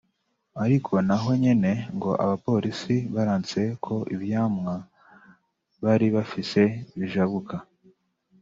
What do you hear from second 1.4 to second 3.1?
nyene ngo abapolisi